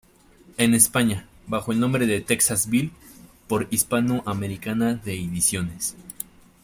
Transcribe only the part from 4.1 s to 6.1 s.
Americana de Ediciones.